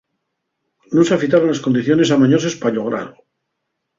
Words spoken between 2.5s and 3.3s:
pa llogralo.